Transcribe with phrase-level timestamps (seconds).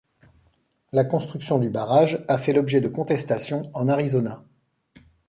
[0.91, 4.43] La construction du barrage a fait l'objet de contestations en Arizona.